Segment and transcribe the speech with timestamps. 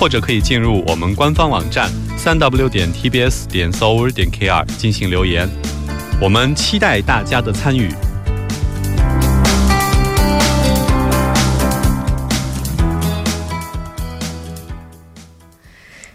[0.00, 5.46] 或者可以进入我们官方网站三 w 点 tbs 点 s o u r 点 kr 进行留言，
[6.18, 7.90] 我们期待大家的参与。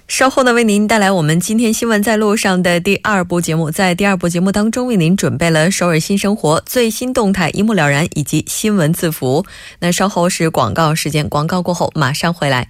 [0.07, 3.69] 稍后呢，为您带来我们今天新闻在路上的第二部节目。
[3.69, 9.45] 在第二部节目当中，为您准备了首尔新生活最新动态一目了然，以及新闻字符。
[9.81, 12.69] 那稍后是广告时间，广告过后马上回来。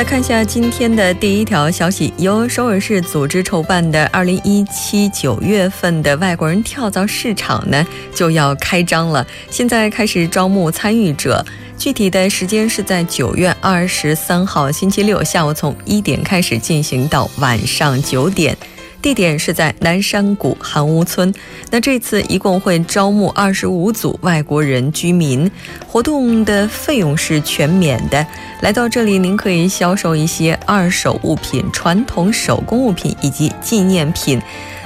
[0.00, 11.44] 来看一下今天的第一条消息，由首尔市组织筹办的二零一七九月份的外国人跳蚤市场呢就要开张了，现在开始招募参与者，
[11.76, 18.56] 具体的时间是在九月二十三号星期六下午从一点开始进行到晚上九点。
[19.02, 21.32] 地点是在南山谷韩屋村。
[21.70, 25.50] 那这次一共会招募二十五组外国人居民，
[25.86, 28.26] 活动的费用是全免的。
[28.60, 34.40] 来到这里，您可以销售一些二手物品、传统手工物品以及纪念品。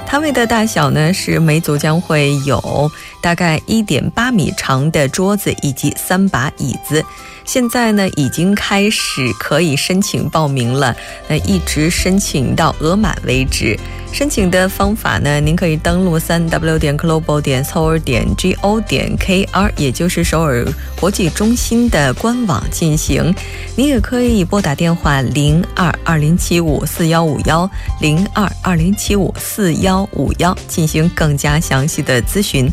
[0.05, 2.89] 摊位的大小呢是每组将会有
[3.21, 7.03] 大概一点八米长的桌子以及三把椅子。
[7.43, 10.95] 现在呢已经开始可以申请报名了，
[11.27, 13.77] 那一直申请到额满为止。
[14.11, 18.25] 申请的方法呢，您可以登录三 w 点 global 点 seoul 点
[18.61, 20.65] go 点 kr，也就是首尔
[20.99, 23.35] 国际中心的官网进行。
[23.75, 32.69] 您也可以拨打电话零二二零七五四幺五幺零二二零七五四幺幺五幺进行更加详细的咨询。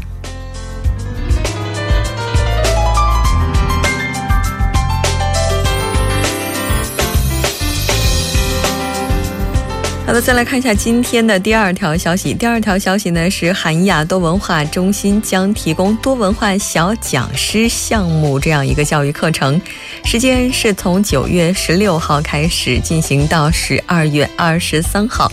[10.05, 12.35] 好的，再来看一下今天的第二条消息。
[12.35, 19.61] 第二条消息呢是韩亚多文化中心将提供多文化小讲师项目这样一个教育课程，
[20.05, 25.31] 时间是从九月十六号开始进行到十二月二十三号，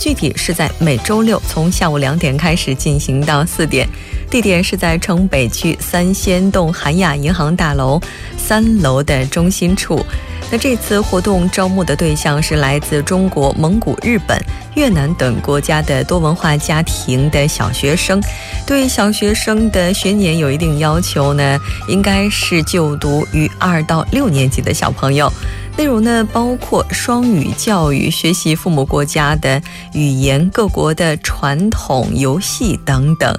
[0.00, 3.86] 具体是在每周六从下午两点开始进行到四点，
[4.30, 8.00] 地点是在城北区三仙洞韩亚银行大楼
[8.38, 10.02] 三楼的中心处。
[10.50, 14.42] 那这次活动招募的对象是来自中国、蒙古、日本、
[14.74, 18.20] 越南等国家的多文化家庭的小学生。
[18.66, 21.58] 对小学生的学年有一定要求呢，
[21.88, 25.30] 应该是就读于二到六年级的小朋友。
[25.80, 29.58] 内容呢，包括双语教育、学习父母国家的
[29.94, 33.34] 语言、各国的传统游戏等等。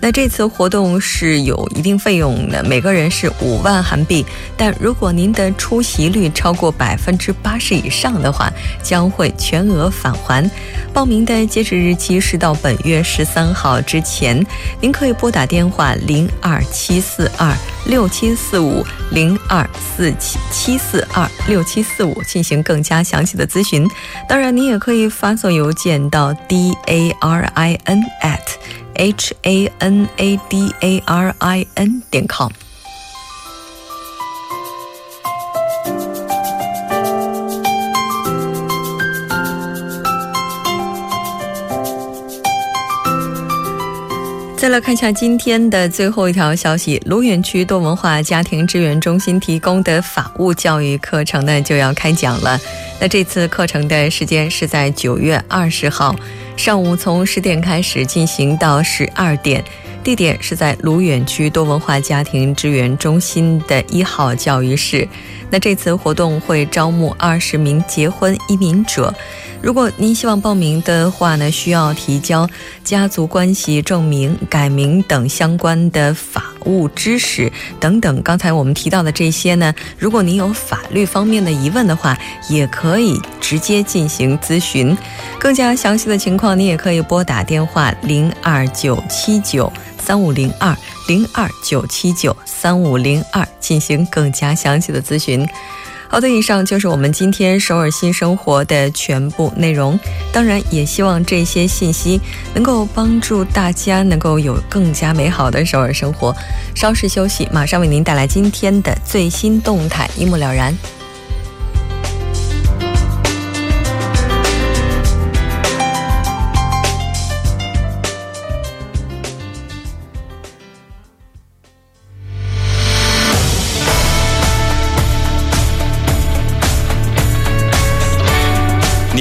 [0.00, 4.24] 那这次活动是有一定费用的，每个人是五万韩币。
[4.56, 8.50] 但如果您的出席率超过百分之八十以上的话，
[8.82, 10.50] 将会全额返还。
[10.94, 14.42] 报名的截止日期是到本月十三号之前。
[14.80, 17.54] 您可以拨打电话零二七四二
[17.84, 21.81] 六七四五零二四七七四二六七。
[21.82, 23.88] 四五进行更加详细的咨询，
[24.28, 28.38] 当然你也可以发送邮件到 d a r i n at
[28.94, 32.50] h a n a d a r i n 点 com。
[44.62, 52.56] 再来看一下今天的最后一条消息：卢远区多文化家庭支援中心提供的法务教育课程呢就要开讲了。
[53.00, 56.14] 那这次课程的时间是在九月二十号
[56.56, 59.64] 上午，从十点开始进行到十二点，
[60.04, 65.08] 地点是在卢远区多文化家庭支援中心的一号教育室。
[65.50, 69.12] 那这次活动会招募二十名结婚移民者。
[69.62, 72.48] 如果您希望报名的话呢，需要提交
[72.82, 78.20] 家族关系证明、改名等相关的法务知识等等。
[78.22, 82.18] 刚才我们提到的这些呢，如果您有法律方面的疑问的话，
[82.48, 84.96] 也可以直接进行咨询。
[85.38, 90.76] 更加详细的情况，您也可以拨打电话零二九七九三五零二
[91.06, 95.48] 零二九七九三五零二进行更加详细的咨询。
[96.12, 99.98] 好的，以上就是我们今天首尔新生活的全部内容。
[100.30, 102.20] 当然，也希望这些信息
[102.52, 106.36] 能够帮助大家能够有更加美好的首尔生活。
[106.74, 110.76] 稍事休息，马上为您带来今天的最新动态，一目了然。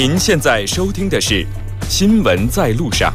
[0.04, 1.44] 您现在收听的是
[1.88, 3.14] 《新闻在路上》。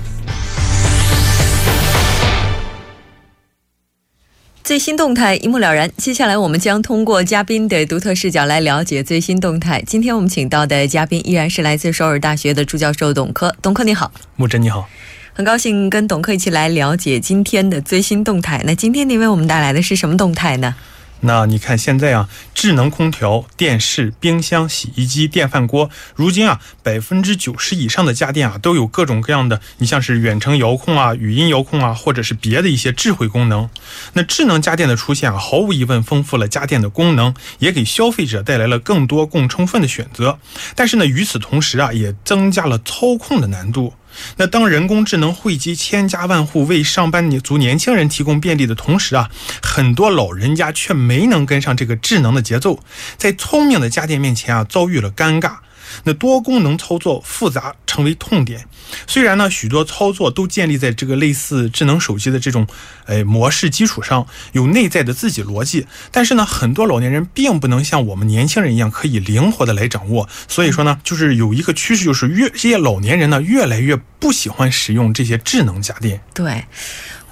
[4.63, 5.91] 最新动态一目了然。
[5.97, 9.83] 接下来，我们将通过嘉宾的独特视角来了解最新动态。
[9.85, 13.53] 今天我们请到的嘉宾依然是来自首尔大学的助教授董科。
[13.61, 14.89] 董科你好，木真你好，
[15.33, 18.63] 很高兴跟董科一起来了解今天的最新动态。
[18.65, 20.77] 那今天您为我们带来的是什么动态呢？
[21.27, 33.69] 那你看现在啊，智能空调、电视、冰箱、洗衣机、电饭锅，如今啊，百分之九十以上的家电啊，都有各种各样的，你像是远程遥控啊、语音遥控啊，或者是别的一些智慧功能。
[34.13, 40.39] 那智能家电的出现啊，毫无疑问丰富了家电的功能，也给消费者带来了更多更充分的选择。
[40.77, 43.93] 但是呢，与此同时啊，也增加了操控的难度。
[44.37, 49.31] 那当人工智能惠及千家万户，为上班族年轻人提供便利的同时啊，
[49.63, 52.83] 很多老人家却没能跟上这个智能的节奏，
[53.17, 55.57] 在聪明的家电面前啊，遭遇了尴尬。
[56.05, 58.67] 那多功能操作复杂成为痛点。
[59.07, 62.67] 虽然呢，许多操作都建立在这个类似智能手机的这种，
[63.07, 70.29] 呃模式基础上，有内在的自己逻辑，但是呢，很多老年人并不能像我们年轻人一样可以灵活的来掌握。
[70.47, 76.21] 所以说呢，就是有一个趋势，就是越这些老年人呢，越来越不喜欢使用这些智能家电。
[76.33, 76.65] 对。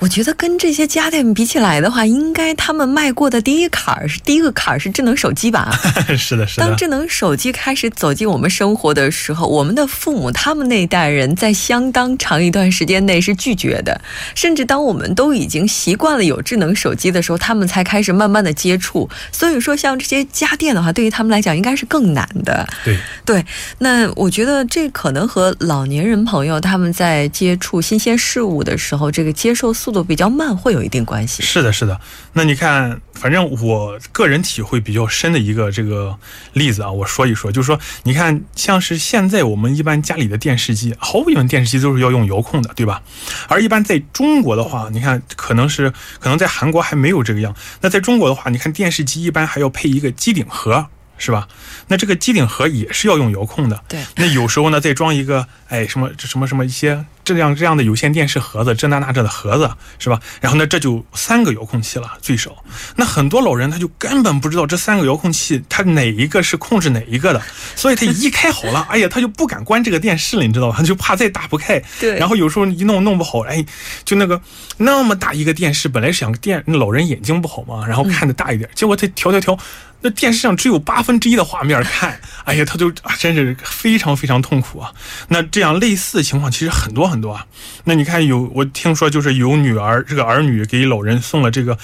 [0.01, 5.71] 我觉得跟这些家电比起来的话，应该他们迈过的第一坎儿是第一个坎儿是智能手机吧？
[6.19, 6.67] 是的，是的。
[6.67, 13.99] 当智能手机开始走进我们生活的时候，我们的父母他们那一代人在相当长一段时间内是拒绝的，
[14.35, 19.09] 甚至当我们都已经习惯了有智能手机的时候，他们才开始慢慢的接触。
[19.33, 22.69] 所以说，像这些家电的话，对于他们来讲应该是更难的。
[22.85, 23.47] 对对，
[23.79, 29.73] 那我觉得这可能和老年人朋友他们在接触新鲜事物的时候，这个接受。
[29.85, 31.43] 速度比较慢，会有一定关系。
[31.43, 32.01] 是的，是的。
[32.33, 36.19] 那你看，反正我个人体会比较深的一个这个
[36.55, 43.03] 例子啊，我说一说，就是说，你看，像是现在我们一般家里的电视机，毫无疑问，电视机都是要用遥控的，对吧？
[43.47, 47.55] 而一般在中国的话，你看，可能是可能在韩国还没有这个样。
[47.83, 50.87] 那在中国的话，你看电视机一般还要配一个机顶盒。
[51.17, 51.47] 是吧？
[51.87, 53.85] 那这个机顶盒也是要用遥控的。
[53.89, 54.03] 对。
[54.17, 60.21] 那有时候呢，再装一个，哎，什么什么什么一些这样这样的有线电视盒子，这那那这的盒子，是吧？
[60.41, 62.55] 然后呢，这就三个遥控器了，最少。
[62.97, 67.43] 那很多老人他就根本不知道这三个遥控器，他哪一个是控制哪一个的，
[67.75, 70.77] 所以他一开好了， 哎呀，他就不敢关这个电视了，你知道吧？
[70.77, 71.83] 他就怕再打不开。
[71.99, 72.19] 对。
[72.19, 73.65] 然后有时候一弄弄不好，哎，
[74.05, 74.41] 就那个
[74.77, 79.59] 那么大一个电视，本来是想电老人眼睛不好嘛，然后看的大一点，结果他调调调。
[80.05, 84.93] 那电视上只有八分之一的画面看，哎呀，他就真是非常非常痛苦啊。
[85.29, 87.47] 那这样类似的情况其实很多很多啊。
[87.85, 91.79] 那你看有我听说就是有女儿这个儿女给老人送了这个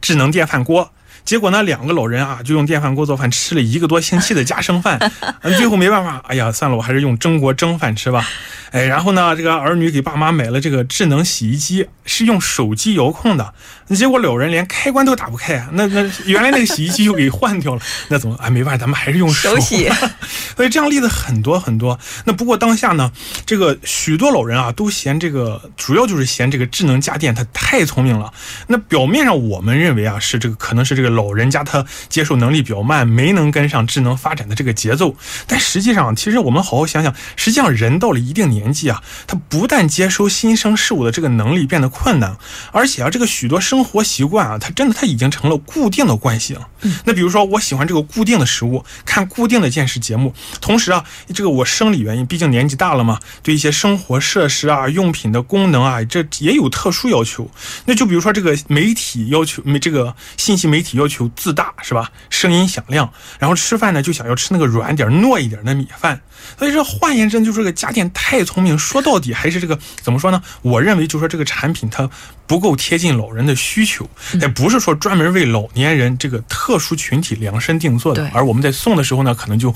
[0.00, 0.92] 智能电饭锅。
[1.24, 5.00] 结果呢，两个老人啊，就用电饭锅做饭，吃了一个多星期的家生饭，
[5.56, 8.28] 最后没办法，哎呀，算了，我还是用蒸锅蒸饭吃吧。
[8.74, 13.54] 哎，然后呢，这个儿女给爸妈买了这个智能洗衣机，是用手机遥控的，
[13.90, 18.36] 结果老人连开关都打不开，那那原来那个洗衣机又给换掉了， 那怎么？
[18.42, 19.88] 哎，没办法，咱们还是用手洗。
[20.56, 21.98] 所以这样例子很多很多。
[22.24, 23.10] 那不过当下呢，
[23.46, 28.32] 这个许多老人啊，都嫌这个，主要就是嫌这个智能家电它太聪明了。
[28.66, 31.14] 那表面上我们认为啊，是这个可能是这个。
[31.14, 35.14] 老人家他接受能力比较慢，没能跟上智能发展的这个节奏。
[35.46, 42.36] 但实际上，其实我们好好想想，实际上人到了一定年纪啊，他不但接收新生事物的这个能力变得困难，
[42.72, 46.58] 而且啊，这个许多生活习惯啊，他真的他已经成了固定的惯性。
[47.04, 57.48] 那比如说，我喜欢这个固定的食物，看固定的电视节目，同时啊，这个我生理原因，毕竟年纪大了嘛，对一些生活设施啊、用品的功能啊，这也有特殊要求。
[57.84, 61.04] 那就比如说这个媒体要求，没这个信息媒体要。
[61.04, 62.10] 要求自大是吧？
[62.30, 66.18] 声音响亮，然后吃饭呢就想要吃那个软点、糯一点的米饭。
[66.58, 70.40] 所以说，换言之，就是这个家电太聪聪明，说到底还是这个怎么说呢？
[70.62, 72.08] 我认为就说这个产品它
[72.46, 74.08] 不够贴近老人的需求，
[74.40, 78.30] 也不是说专门为老年人这个特殊群体量身定做的。
[78.32, 79.74] 而我们在送的时候呢，可能就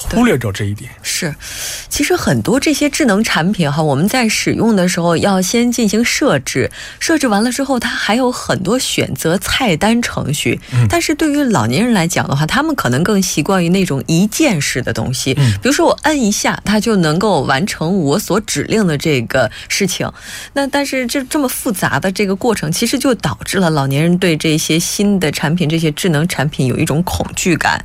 [0.00, 0.90] 忽略掉这一点。
[1.02, 1.34] 是，
[1.88, 10.58] 其实很多这些智能产品哈，我们在使用的时候要先进行设置，设置完了之后，它还有很多选择菜单程序。
[10.72, 20.10] 嗯但是对于老年人来讲的话，他们可能更习惯于那种一键式的东西，嗯比如说我摁一下，它就能够完成我所指令的这个事情。
[20.54, 27.84] 那但是这这么复杂的这个过程，其实就导致了老年人对这些新的产品、这些智能产品有一种恐惧感。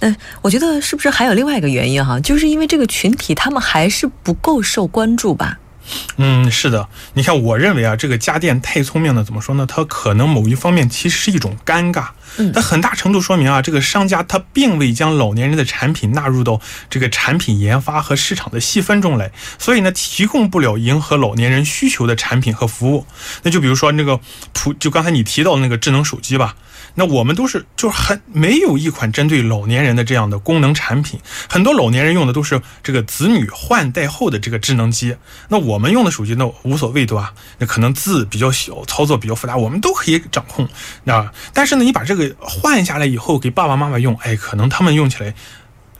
[0.00, 5.58] 那我觉得是不是还有另外一个原因哈，就是因为这个群体他们还是不够受关注吧？
[6.16, 9.66] 嗯，是的，你看，我认为啊，这个家电太聪明了，怎么说呢？
[9.66, 12.06] 它可能某一方面其实是一种尴尬，
[12.38, 16.58] 嗯它很大程度说明啊，这个商家他并未将老年人的产品纳入到
[16.88, 23.04] 这个产品研发和市场的细分中来，所以呢，提供不了迎合老年人需求的产品和服务。
[23.42, 24.18] 那就比如说那个
[24.54, 26.56] 普，就刚才你提到的那个智能手机吧。
[26.94, 35.16] 那我们都是就是很没有一款针对老年人的这样的功能产品，很多老年人用的都是这个子女换代后的这个智能机。
[35.48, 37.34] 那我们用的手机呢无所谓对吧？
[37.58, 40.68] 那可能字比较小，操作比较复杂，我们都可以掌控。
[41.04, 45.34] 那但是呢，你把这个换下来以后给爸爸妈妈用，哎，可能他们用起来。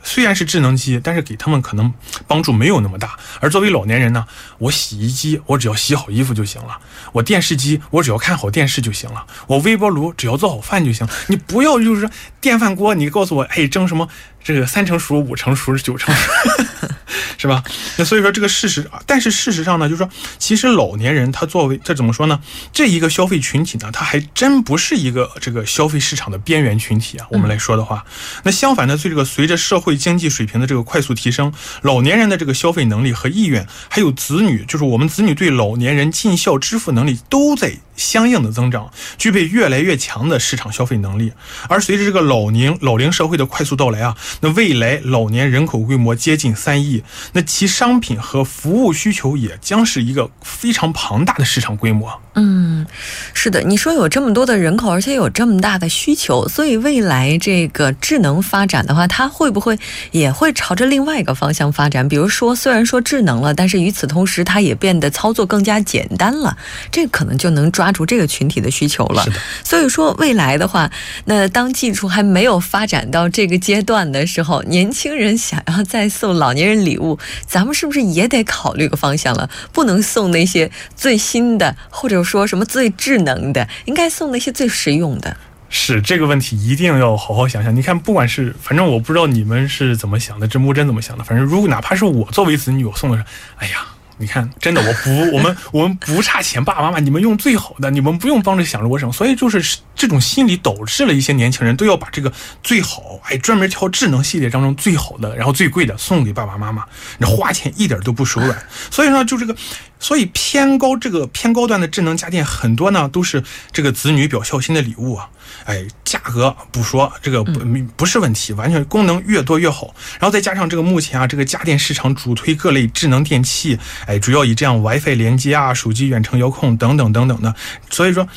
[0.07, 1.91] 虽然是智能机，但是给他们可能
[2.27, 3.17] 帮助没有那么大。
[3.39, 4.27] 而作为老年人呢，
[4.59, 6.77] 我洗衣机我只要洗好衣服就行了，
[7.15, 11.07] 我电视机我只要看好电视就行了，我微波炉只要做好饭就行。
[11.27, 12.09] 你不要就是说
[12.41, 14.07] 电饭锅，你告诉我，哎，蒸什么
[14.43, 16.87] 这个三成熟、五成熟、九成熟，
[17.37, 17.63] 是吧？
[17.97, 22.39] 那所以说这个事实，但是事实上呢，就是说，其实老年人他作为这怎么说呢？
[22.73, 27.25] 这一个消费群体呢，他还真不是一个这个消费市场的边缘群体啊。
[27.31, 28.03] 我们来说的话，
[28.43, 41.31] 那相反呢，对这个随着社会经济水平的这个快速提升，老年人的这个消费能力和意愿，还有子女，就是我们子女对老年人尽孝支付能力都在相应的增长，具备越来越强的市场消费能力。
[41.69, 52.21] 而随着这个老龄老龄社会的快速到来啊，那未来老年人口规模接近三亿，那其商品和服务需求也将是一个非常庞大的市场规模。
[52.37, 52.85] 嗯，
[53.33, 59.79] 是的，你说有这么多的人口，而且有这么大的需求，所以未来这个智能发展的话，它会不会
[60.11, 62.09] 也会朝着另外一个方向发展？
[62.09, 66.57] 比如说，虽然说智能了，但是与此同时，它也变得操作更加简单了，
[66.95, 69.21] 这可能就能抓住这个群体的需求了。
[69.25, 69.35] 是的，
[69.65, 70.89] 所以说未来的话，
[71.25, 79.49] 那当技术还没有发展到这个阶段的时候，年轻人想要再送老年人礼物，咱们是不是也得考虑个方向了？
[79.73, 85.35] 不能送那些最新的，或者说什么最智能的，应该送那些最实用的。
[85.67, 87.75] 是这个问题一定要好好想想。
[87.75, 91.25] 你看，不管是反正我不知道你们是怎么想的，这木真怎么想的。
[91.25, 93.25] 反正如果哪怕是我作为子女，我送的是，
[93.57, 93.85] 哎呀。
[94.17, 102.31] 你看，真的，我不，我们 我们不差钱，爸爸妈妈，你们用最好的，你们不用帮着想着我什么，所以就是这种心理导致了一些年轻人都要把这个
[102.63, 106.85] 最好，哎，专门挑智能系列当中最好的，然后最贵的送给爸爸妈妈，
[107.17, 108.57] 那花钱一点都不手软。
[108.89, 109.55] 所以呢，就这个，
[109.99, 115.29] 所以偏高这个偏高端的智能家电很多呢，都是这个子女表孝心的礼物啊。
[115.65, 117.59] 哎，价格不说，这个不
[117.95, 119.93] 不是问题，完全功能越多越好。
[120.19, 127.53] 然后再加上这个目前啊，这个家电市场主推各类智能电器，哎，主要以这样 WiFi 连接啊、手机远程遥控等等等等的。
[127.89, 128.27] 所以说，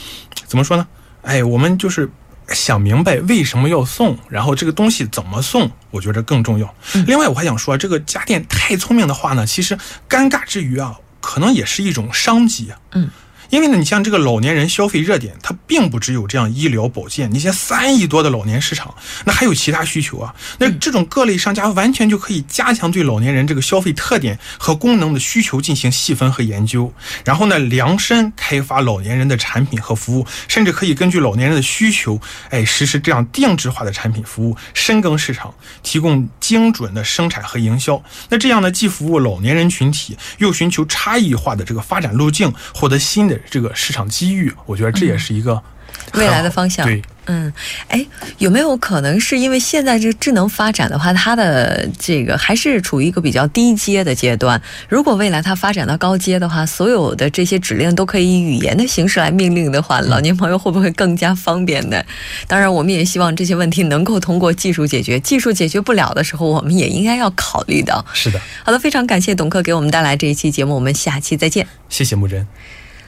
[0.46, 0.86] 怎么说呢？
[1.22, 2.10] 哎，我们就是
[2.48, 6.74] 想明白为什么要送，然后这个东西怎么送，我觉得更重要。
[7.06, 9.76] 另外，我还想说，这个家电太聪明的话呢，其实
[10.08, 12.78] 尴尬之余啊，可能也是一种商机啊。
[12.92, 13.10] 嗯。
[13.50, 20.34] 因为呢，你像这个老年人消费热点，它并不只有这样医疗保健，你像三亿多的老年市场，那还有其他需求啊。
[20.58, 26.92] 那这种各类商家完全就可以加强对老年人这个消费特点和功能的需求进行细分和研究，
[27.24, 38.02] 然后呢，量身开发老年人的产品和服务，甚至可以根据老年人的需求，哎，实施这样定制化的产品服务，深耕市场，提供精准的生产和营销。
[38.30, 43.38] 那这样呢，既服务老年人群体，又寻求差异化的这个发展路径，获得新的。
[43.50, 45.62] 这个市场机遇，我觉得这也是一个、嗯、
[46.18, 46.86] 未来的方向。
[46.86, 47.52] 对，嗯，
[47.88, 48.04] 哎，
[48.38, 54.60] 有没有可能是因为现在这个智能发展的话，它的这个还是处于一个比较低阶的阶段？
[54.88, 62.02] 如果未来它发展到高阶的话，所有的这些指令都可以以语言的形式来命令的话，老年朋友会不会更加方便呢？
[62.46, 65.20] 当然，我们也希望这些问题能够通过技术解决。
[65.20, 68.04] 技术解决不了的时候，我们也应该要考虑到。
[68.14, 68.40] 是的。
[68.64, 71.66] 好的，非常感谢董克给我们带来这一期节目，我们下期再见。
[71.88, 72.46] 谢谢木真。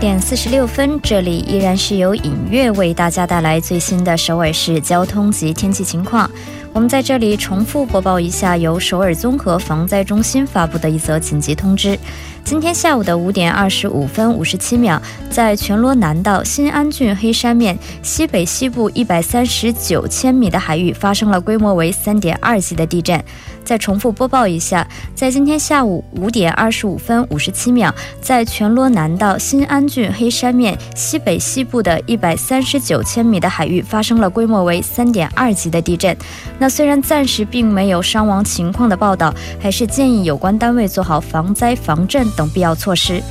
[0.00, 6.28] 点四十六分，这里依然是由影月为大家带来最新的首尔市交通及天气情况。
[6.72, 11.98] 我们在这里重复播报一下由首尔综合防灾中心发布的一则紧急通知。
[12.42, 23.22] 今天下午的五点二十五分五十七秒，在全罗南道新安郡黑山面西北西部一百三十九千米的海域发生了规模为三点二级的地震。
[23.64, 36.16] 再重复播报一下，在今天下午五点二十五分五十七秒，在全罗南道新安郡黑山面西北西部的一百三十九千米的海域发生了规模为三点二级的地震。
[36.58, 43.22] 那虽然暂时并没有伤亡情况的报道，还是建议有关单位做好防灾防震等必要措施。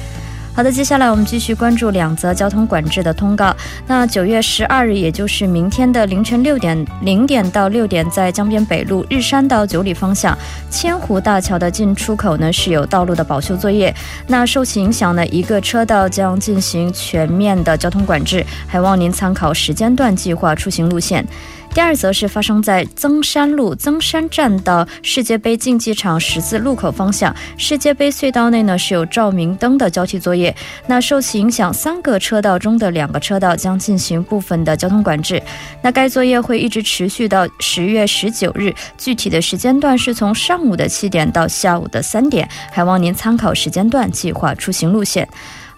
[0.60, 3.56] 好的，接下来我们继续关注两则交通管制的通告。
[3.88, 10.38] 那九月十二日，也就是明天的凌晨六点零点到六点，在江边北路日山到九里方向
[10.70, 13.96] 千湖大桥的进出口呢是有道路的保修作业。
[14.28, 21.25] 那受其影响呢，一个车道将进行全面的交通管制，还望您参考时间段计划出行路线。
[21.73, 30.53] 第二则是发生在增山路增山站到世界杯竞技场十字路口方向，世界杯隧道内呢是有照明灯的交替作业。
[30.88, 35.41] 那受其影响，三个车道中的两个车道将进行部分的交通管制。
[35.81, 45.27] 那该作业会一直持续到十月十九日，具体的时间段是从上午的七点到下午的三点，还望您参考时间段计划出行路线。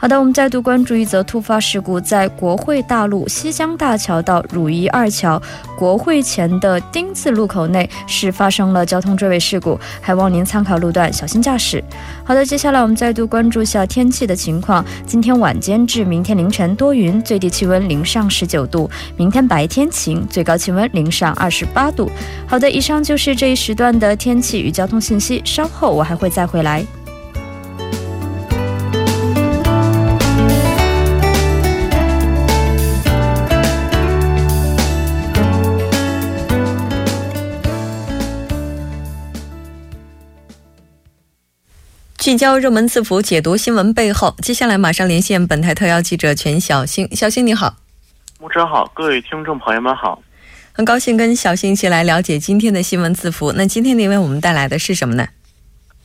[0.01, 5.39] 好的，我们再度关注一则突发事故，在国会大路西江大桥到汝仪二桥
[5.77, 11.83] 国会前的丁字路口内是发生了交通追尾事故，还望您参考路段小心驾驶。
[12.23, 14.09] 好的，接下来我们再度关注一下天。
[14.09, 14.83] 气的情况。
[15.05, 15.39] 今天。
[15.39, 16.35] 晚间至明天。
[16.35, 19.47] 凌晨多云，最低气温零上十九度；明天。
[19.47, 19.87] 白天。
[19.91, 22.09] 晴，最高气温零上二十八度。
[22.47, 24.41] 好的，以上就是这一时段的天。
[24.41, 26.83] 气与交通信息，稍后我还会再回来。
[42.31, 44.33] 聚焦热门字符，解读新闻背后。
[44.41, 47.05] 接下来马上连线本台特邀记者全小星。
[47.13, 47.75] 小星你好，
[48.39, 50.23] 木真好，各位听众朋友们好，
[50.71, 53.51] 很高兴跟小星一起来了解今天的新闻字符。
[53.51, 55.27] 那今天您为我们带来的是什么呢？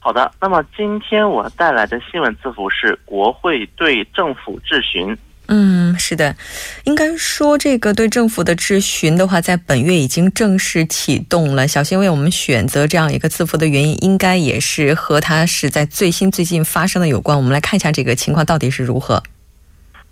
[0.01, 5.17] 好的，那么今天我带来的新闻字符是国会对政府质询。
[5.47, 6.37] 嗯，是的，
[6.85, 11.67] 应该说这个对政府的质询的话，在本月已经正式启动了。
[11.67, 17.37] 小新为我们选择这样一个字符的原因，应该也是和它是在最新最近发生的有关。
[17.37, 19.23] 我们来看一下这个情况到底是如何。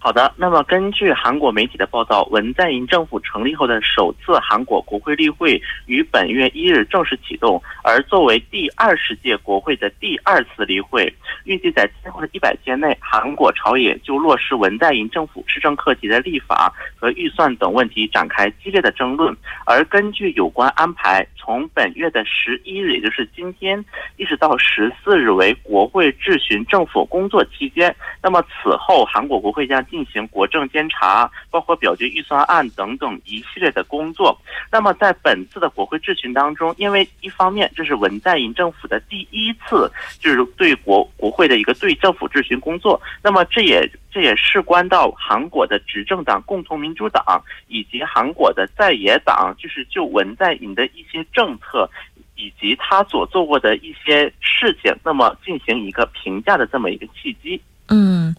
[0.04, 11.10] 好的，那么根据韩国媒体的报道，文在寅政府成立后的首次韩国国会例会于本月一日正式启动，而作为第二十届国会的第二次例会，
[11.44, 19.34] 预计在今后的一百天内，韩国朝野就落实文在寅政府施政课题的立法和预算等问题展开激烈的争论。
[19.64, 23.82] 而根据有关安排，从本月的十一日，也就是今天，
[24.18, 27.96] 一直到十四日为国会质询政府工作期间。
[28.22, 29.82] 那么此后，韩国国会将。
[29.94, 34.37] 进行国政监察，包括表决预算案等等一系列的工作。
[34.72, 43.00] 那么在本次的国会质询当中，因为一方面这是文在寅政府的第一次，就是对国国会的一个对政府质询工作。
[43.22, 51.88] 那么这也这也事关到韩国的执政党共同民主党以及韩国的在野党，就是就文在寅的一些政策
[52.35, 57.62] 以及他所做过的一些事情，那么进行一个评价的这么一个契机。
[57.90, 58.35] 嗯。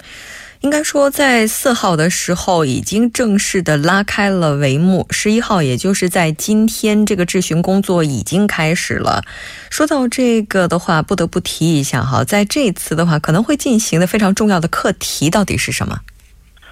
[0.66, 5.06] 应该说，在四号的时候已经正式的拉开了帷幕。
[5.12, 9.24] 十一号，也就是在今天，这个质询工作已经开始了。
[9.70, 16.00] 说到这个的话，不得不提一下哈，在这次的话，可能会进行的非常重要的课题到底是什么？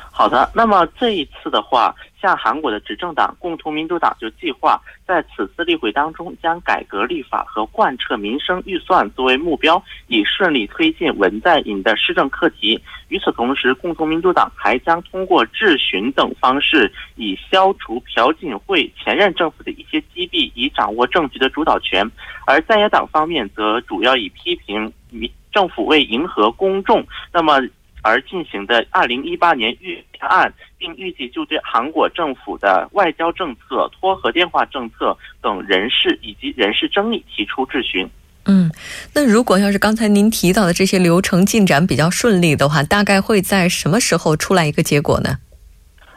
[0.09, 1.93] 好的，那么这一次的话，
[2.23, 12.81] 像韩国的执政党共同民主党就计划在此次例会当中，将改革立法和贯彻民生预算作为目标，以顺利推进文在寅的施政课题。
[13.09, 22.09] 与此同时，共同民主党还将通过质询等方式，以消除朴槿惠前任政府的一些积弊，以掌握政局的主导权。
[22.47, 27.59] 而在野党方面则主要以批评民政府为迎合公众，那么。
[28.03, 38.07] 而进行的二零一八年预算案，并预计就对韩国政府的外交政策、脱核电话政策等人事以及人事争议提出质询。
[38.45, 38.69] 嗯，
[39.15, 45.37] 那如果要是刚才您提到的这些流程进展比较顺利的话，大概会在什么时候出来一个结果呢？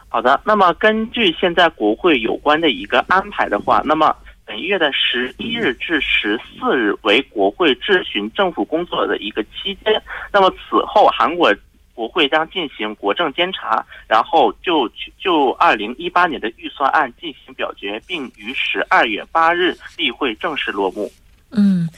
[0.09, 4.15] 好的，那么根据现在国会有关的一个安排的话，那么。
[4.47, 10.01] 本月的十一日至十四日为国会质询政府工作的一个期间。
[10.31, 11.53] 那么此后，韩国
[11.97, 14.87] 国会将进行国政监察，然后就
[15.19, 21.11] 就二零一八年的预算案进行表决，并于十二月八日例会正式落幕。
[21.49, 21.89] 嗯，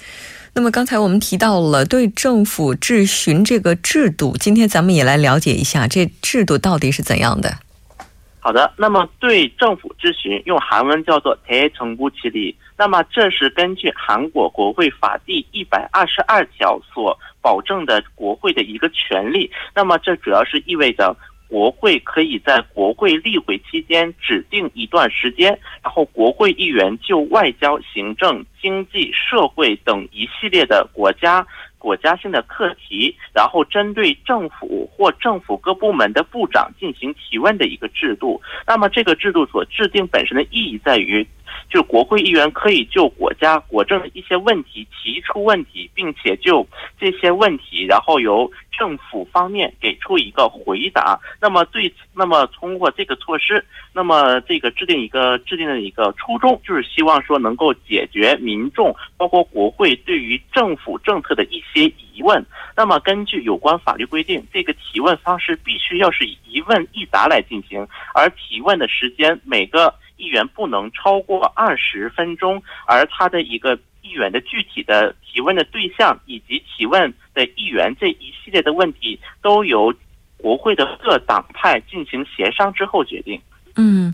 [0.54, 7.58] 那么刚才我们提到了对政府质询这个制度，今天咱们也来了解一下这制度到底是怎样的。
[8.41, 19.51] 好的，那么对政府质询用韩文叫做대정부질의那么这是根据韩国国会法第一百二十二条所保证的国会的一个权利。
[19.75, 21.17] 那么这主要是意味着
[21.49, 31.47] 国会可以在国会例会期间指定一段时间，然后国会议员就外交、行政、经济、社会等一系列的国家。
[31.80, 38.40] 国家性的课题，然后针对政府或政府各部门的部长进行提问的一个制度。
[38.68, 41.26] 那么，这个制度所制定本身的意义在于，
[41.70, 46.68] 就是国会议员可以就国家国政的一些问题提出问题，并且就
[47.00, 51.20] 这些问题，然后由政府方面给出一个回答。
[51.40, 61.64] 那么，对，那么通过这个措施，那么这个制定一个制定的一个初衷，就是希望说能够解决民众包括国会对于政府政策的一。
[61.72, 62.44] 些疑问，
[62.76, 79.92] 那么根据有关法律规定，这个提问方式必须要是以一问一答来进行，而提问的时间每个议员不能超过二十分钟，而他的一个议员的具体的提问的对象以及提问的议员这一系列的问题，都由
[80.38, 83.42] 国会的各党派进行协商之后决定。
[83.76, 84.14] 嗯，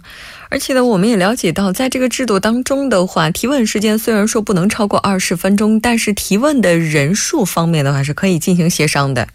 [0.51, 9.27] 而且呢，我们也了解到，在这个制度当中的话，提问时间虽然说不能超过二十分钟，但是提问的人数方面的话是可以进行协商的。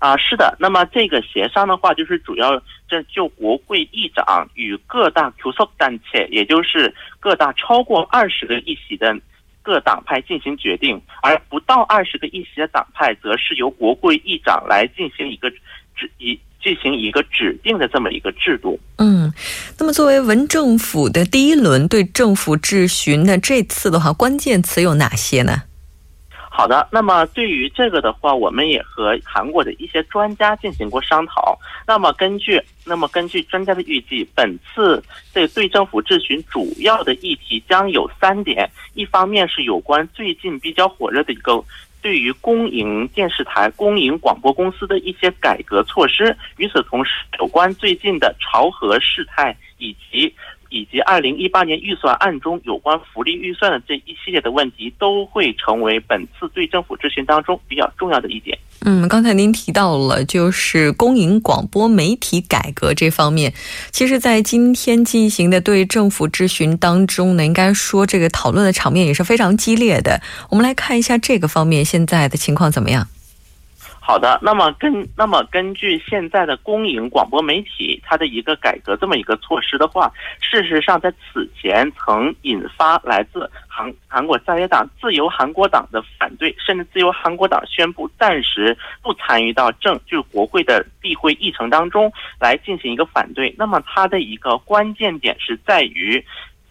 [0.00, 0.56] 啊，是的。
[0.58, 9.16] 那么这个协商的话，就是主要这就国会议长与各大 Q 所单切，也就是各大超过二十个议席的
[9.62, 15.48] 各党派进行决定，而不到二十个议席的党派，则是由国会议长来进行一个
[15.94, 16.36] 指一。
[16.62, 18.78] 进行一个指定的这么一个制度。
[18.98, 19.32] 嗯，
[19.78, 25.62] 那么作为文政府的第一轮对政府质询呢，这次的话关键词有哪些呢？
[26.60, 31.58] 好的，那么对于这个的话，我们也和韩国的一些专家进行过商讨。
[31.86, 41.64] 那么根据那么根据专家的预计，本次这对政府质询主要的议题将有三点：一方面是有关最近比较火热的一个。
[42.02, 50.34] 对于公营电视台、公营广播公司的一些改革措施，与此同时，有关最近的朝核事态以及。
[50.70, 58.58] 以及二零一八年预算案中有关福利预算的这一系列的问题，都会成为本次对政府质询当中比较重要的一点。
[58.82, 63.52] 嗯，刚才您提到了就是公营广播媒体改革这方面，
[63.90, 70.22] 其实，在今天进行的对政府质询当中呢，应该说这个讨论的场面也是非常激烈的。
[70.48, 73.06] 我们来看一下这个方面现在的情况怎么样。
[74.10, 93.54] 好的，那么根那么根据现在的公营广播媒体它的一个改革这么一个措施的话，事实上在此前曾引发来自韩韩国在野党自由韩国党的反对，甚至自由韩国党宣布暂时不参与到政就是国会的例会议程当中来进行一个反对。
[93.56, 96.20] 那么它的一个关键点是在于，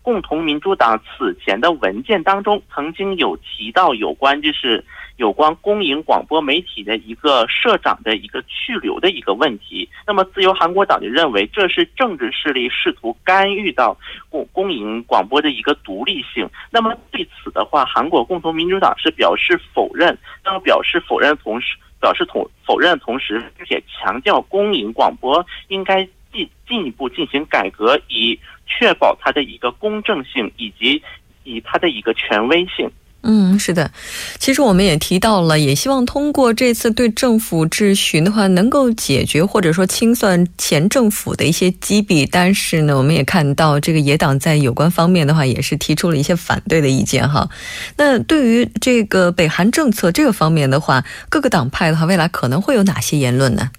[0.02, 4.84] 共同民主党此前的文件当中曾经有提到有关就是。
[5.19, 13.97] 有关公营广播媒体的一个社长的一个去留的一个问题，那么自由韩国党就认为这是政治势力试图干预到
[14.29, 16.49] 公公营广播的一个独立性。
[16.71, 20.17] 那么对此的话，韩国共同民主党是表示否认。
[20.41, 31.03] 那么表示否认同时，表示同否认同时，并且强调公营广播应该进进一步进行改革，以确保它的一个公正性以及
[31.43, 32.89] 以它的一个权威性。
[33.21, 33.91] 嗯，是的，
[34.38, 42.25] 其实我们也提到了，也希望通过这次对政府质询的话，能够解决或者说清算前政府的一些积弊。
[42.25, 47.49] 但是呢，我们也看到这个野党在有关方面的话，也是提出了一些反对的意见哈。
[47.97, 53.69] 那对于这个北韩政策这个方面的话，各个党派的话，未来可能会有哪些言论呢？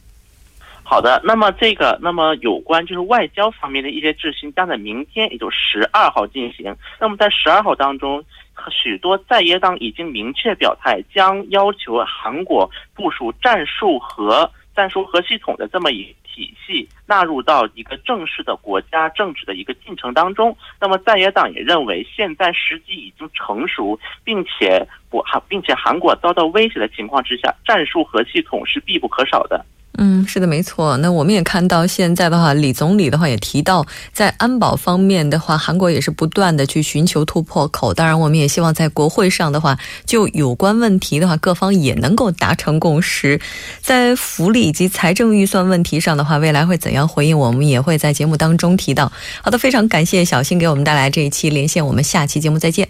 [0.83, 6.77] 好的，那么这个，那么有关就是外交方面的一些质询将在明天，也就十二号进行。
[7.01, 8.23] 那么在十二号当中。
[8.71, 20.57] 许多在野党已经明确表态，将要求韩国部署战术核战术核系统的这么一体系纳入到一个正式的国家政治的一个进程当中。
[20.81, 29.65] 那么在野党也认为，现在时机已经成熟，并且不韩并且韩国遭到威胁的情况之下，战术核系统是必不可少的。
[30.03, 30.97] 嗯，是的，没错。
[30.97, 33.85] 那我们也看到，现在的话，李总理的话也提到，
[34.15, 37.93] 在安保方面的话，韩国也是不断的去寻求突破口。
[37.93, 43.39] 当然，我们也希望在国会上的话，就有关问题的话，各方也能够达成共识。
[43.83, 49.13] 在福利以及财政预算问题上的话，未来会怎样回应，我们也会在节目当中提到。
[49.43, 52.89] 好的，非常感谢小新给我们带来这一期连线，我们下期节目再见。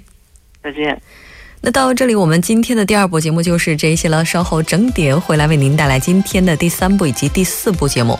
[0.62, 1.02] 再见。
[1.62, 4.24] 那到这里，我们今天的第二部节目就是这些了。
[4.24, 8.18] 稍后整点回来为您带来今天的第三部以及第四部节目。